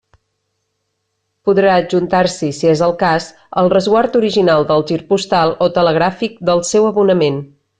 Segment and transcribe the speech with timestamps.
[1.49, 3.27] Podrà adjuntar-s'hi, si és el cas,
[3.63, 7.43] el resguard original del gir postal, o telegràfic del seu abonament.